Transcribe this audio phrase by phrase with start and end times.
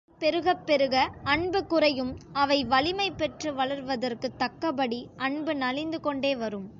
[0.01, 1.09] அவை பெருகப் பெருக,
[1.23, 2.17] அன்பு குறையும்
[2.33, 6.69] அவை வலிமை பெற்று வளர்வதற்குத் தக்கபடி, அன்பு நலிந்து கொண்டே வரும்.